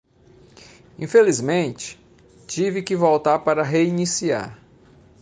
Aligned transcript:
Infelizmente, 0.97 1.95
tive 2.47 2.81
que 2.81 2.95
voltar 2.95 3.37
para 3.37 3.61
reiniciar. 3.61 4.57